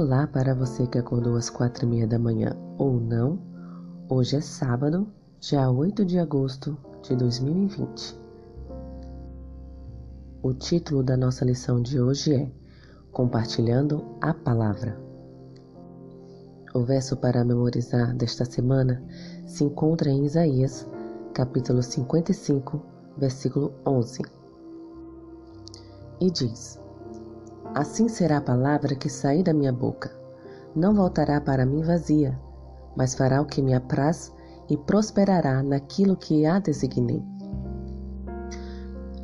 Olá 0.00 0.28
para 0.28 0.54
você 0.54 0.86
que 0.86 0.96
acordou 0.96 1.34
às 1.34 1.50
quatro 1.50 1.84
e 1.84 1.88
meia 1.88 2.06
da 2.06 2.20
manhã 2.20 2.56
ou 2.78 3.00
não. 3.00 3.36
Hoje 4.08 4.36
é 4.36 4.40
sábado, 4.40 5.08
dia 5.40 5.68
8 5.68 6.04
de 6.04 6.20
agosto 6.20 6.78
de 7.02 7.16
2020. 7.16 8.16
O 10.40 10.54
título 10.54 11.02
da 11.02 11.16
nossa 11.16 11.44
lição 11.44 11.82
de 11.82 12.00
hoje 12.00 12.32
é 12.32 12.48
Compartilhando 13.10 14.04
a 14.20 14.32
Palavra. 14.32 14.96
O 16.72 16.84
verso 16.84 17.16
para 17.16 17.44
memorizar 17.44 18.14
desta 18.14 18.44
semana 18.44 19.02
se 19.48 19.64
encontra 19.64 20.10
em 20.10 20.24
Isaías, 20.24 20.86
capítulo 21.34 21.82
55, 21.82 22.80
versículo 23.16 23.74
11. 23.84 24.22
E 26.20 26.30
diz: 26.30 26.78
Assim 27.74 28.08
será 28.08 28.38
a 28.38 28.42
palavra 28.42 28.94
que 28.94 29.08
sair 29.08 29.42
da 29.42 29.52
minha 29.52 29.72
boca. 29.72 30.10
Não 30.74 30.94
voltará 30.94 31.40
para 31.40 31.66
mim 31.66 31.82
vazia, 31.82 32.38
mas 32.96 33.14
fará 33.14 33.40
o 33.40 33.46
que 33.46 33.62
me 33.62 33.74
apraz 33.74 34.32
e 34.68 34.76
prosperará 34.76 35.62
naquilo 35.62 36.16
que 36.16 36.44
a 36.46 36.58
designei. 36.58 37.22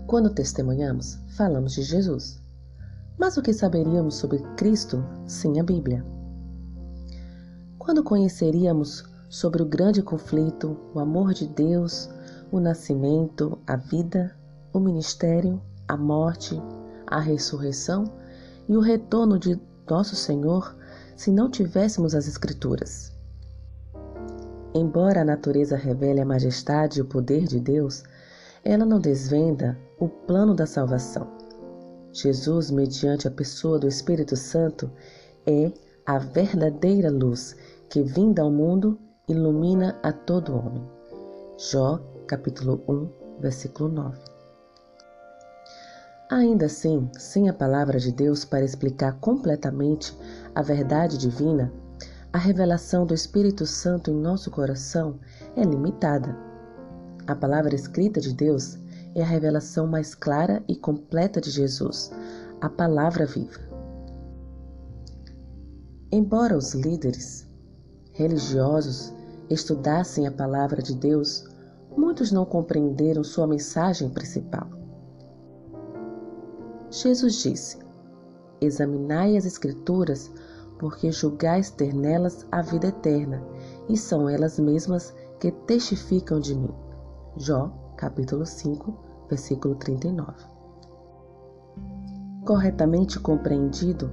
Quando 0.07 0.31
testemunhamos, 0.31 1.19
falamos 1.37 1.73
de 1.73 1.83
Jesus. 1.83 2.41
Mas 3.19 3.37
o 3.37 3.43
que 3.43 3.53
saberíamos 3.53 4.17
sobre 4.17 4.39
Cristo 4.57 5.05
sem 5.27 5.59
a 5.61 5.63
Bíblia? 5.63 6.05
Quando 7.79 8.05
conheceríamos 8.05 9.05
sobre 9.29 9.63
o 9.63 9.67
grande 9.67 10.03
conflito, 10.03 10.77
o 10.95 11.01
amor 11.01 11.33
de 11.33 11.47
Deus, 11.47 12.09
o 12.53 12.61
nascimento, 12.61 13.59
a 13.67 13.77
vida, 13.77 14.37
o 14.73 14.79
ministério, 14.79 15.61
a 15.89 15.97
morte, 15.97 16.61
a 17.07 17.21
ressurreição 17.21 18.05
e 18.69 18.77
o 18.77 18.81
retorno 18.81 19.39
de 19.39 19.61
nosso 19.89 20.17
Senhor 20.17 20.75
se 21.17 21.31
não 21.31 21.51
tivéssemos 21.51 22.15
as 22.15 22.27
Escrituras. 22.27 23.13
Embora 24.75 25.21
a 25.21 25.25
natureza 25.25 25.77
revele 25.77 26.21
a 26.21 26.27
majestade 26.27 26.99
e 26.99 27.03
o 27.03 27.07
poder 27.07 27.45
de 27.45 27.61
Deus, 27.61 28.03
ela 28.65 28.85
não 28.85 28.99
desvenda 28.99 29.79
o 30.01 30.09
plano 30.09 30.55
da 30.55 30.67
salvação. 30.67 31.29
Jesus, 32.13 32.71
mediante 32.71 33.29
a 33.29 33.31
pessoa 33.31 33.79
do 33.79 33.87
Espírito 33.87 34.37
Santo, 34.37 34.91
é 35.47 35.73
a 36.07 36.19
verdadeira 36.19 37.11
luz 37.11 37.57
que, 37.89 38.03
vinda 38.03 38.43
ao 38.43 38.51
mundo, 38.51 38.99
ilumina 39.29 39.99
a 40.03 40.13
todo 40.13 40.57
homem. 40.57 40.85
Jó, 41.59 41.99
capítulo 42.27 42.83
1, 42.89 43.41
versículo 43.41 43.89
9. 43.89 44.34
Ainda 46.35 46.67
assim, 46.67 47.09
sem 47.17 47.49
a 47.49 47.53
palavra 47.53 47.97
de 48.01 48.11
Deus 48.11 48.45
para 48.45 48.65
explicar 48.65 49.13
completamente 49.21 50.13
a 50.53 50.63
verdade 50.63 51.17
divina, 51.17 51.73
a 52.33 52.39
revelação 52.39 53.07
do 53.07 53.15
Espírito 53.15 53.65
Santo 53.65 54.11
em 54.11 54.15
nosso 54.15 54.51
coração 54.51 55.21
é 55.55 55.63
limitada. 55.63 56.37
A 57.25 57.37
palavra 57.37 57.73
escrita 57.73 58.21
de 58.21 58.35
Deus 58.35 58.77
é 59.15 59.23
a 59.23 59.25
revelação 59.25 59.87
mais 59.87 60.13
clara 60.13 60.61
e 60.67 60.75
completa 60.75 61.41
de 61.41 61.53
Jesus, 61.53 62.11
a 62.61 62.69
palavra 62.69 63.27
viva. 63.27 63.61
Embora 66.11 66.57
os 66.57 66.75
líderes 66.75 67.49
religiosos 68.11 69.15
estudassem 69.49 70.27
a 70.27 70.33
palavra 70.33 70.83
de 70.83 70.97
Deus, 70.97 71.45
muitos 71.97 72.33
não 72.33 72.45
compreenderam 72.45 73.23
sua 73.23 73.47
mensagem 73.47 74.11
principal. 74.11 74.84
Jesus 76.95 77.43
disse: 77.43 77.79
Examinai 78.61 79.37
as 79.37 79.45
Escrituras, 79.45 80.31
porque 80.79 81.11
julgais 81.11 81.69
ter 81.69 81.93
nelas 81.93 82.47
a 82.53 82.63
vida 82.63 82.87
eterna, 82.87 83.43
e 83.89 83.97
são 83.97 84.29
elas 84.29 84.61
mesmas 84.61 85.13
que 85.41 85.51
testificam 85.51 86.39
de 86.39 86.55
mim. 86.55 86.73
Jó, 87.37 87.67
capítulo 87.97 88.47
5, 88.47 88.95
versículo 89.29 89.75
39. 89.75 90.33
Corretamente 92.47 93.19
compreendido, 93.19 94.09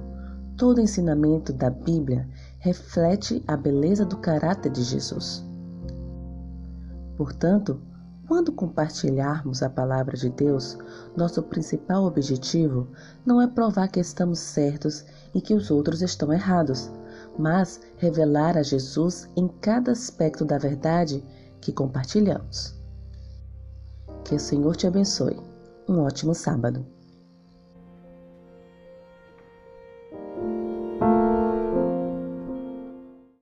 todo 0.56 0.80
ensinamento 0.80 1.52
da 1.52 1.70
Bíblia 1.70 2.28
reflete 2.58 3.44
a 3.46 3.56
beleza 3.56 4.04
do 4.04 4.16
caráter 4.16 4.72
de 4.72 4.82
Jesus. 4.82 5.46
Portanto, 7.16 7.80
quando 8.32 8.50
compartilharmos 8.50 9.62
a 9.62 9.68
palavra 9.68 10.16
de 10.16 10.30
Deus, 10.30 10.78
nosso 11.14 11.42
principal 11.42 12.04
objetivo 12.04 12.88
não 13.26 13.42
é 13.42 13.46
provar 13.46 13.88
que 13.88 14.00
estamos 14.00 14.38
certos 14.38 15.04
e 15.34 15.40
que 15.42 15.52
os 15.52 15.70
outros 15.70 16.00
estão 16.00 16.32
errados, 16.32 16.90
mas 17.38 17.78
revelar 17.98 18.56
a 18.56 18.62
Jesus 18.62 19.28
em 19.36 19.46
cada 19.60 19.92
aspecto 19.92 20.46
da 20.46 20.56
verdade 20.56 21.22
que 21.60 21.74
compartilhamos. 21.74 22.74
Que 24.24 24.36
o 24.36 24.40
Senhor 24.40 24.76
te 24.76 24.86
abençoe. 24.86 25.38
Um 25.86 25.98
ótimo 25.98 26.34
sábado. 26.34 26.86